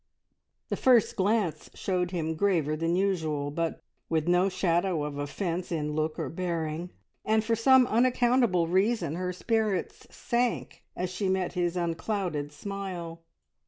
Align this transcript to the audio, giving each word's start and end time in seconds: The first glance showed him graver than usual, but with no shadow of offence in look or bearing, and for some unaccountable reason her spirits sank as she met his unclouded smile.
The 0.69 0.75
first 0.75 1.15
glance 1.15 1.69
showed 1.75 2.09
him 2.09 2.33
graver 2.33 2.75
than 2.75 2.95
usual, 2.95 3.51
but 3.51 3.83
with 4.09 4.27
no 4.27 4.49
shadow 4.49 5.03
of 5.03 5.19
offence 5.19 5.71
in 5.71 5.93
look 5.93 6.17
or 6.17 6.27
bearing, 6.27 6.89
and 7.23 7.43
for 7.43 7.55
some 7.55 7.85
unaccountable 7.85 8.65
reason 8.65 9.13
her 9.13 9.31
spirits 9.31 10.07
sank 10.09 10.83
as 10.95 11.11
she 11.11 11.29
met 11.29 11.53
his 11.53 11.77
unclouded 11.77 12.51
smile. 12.51 13.21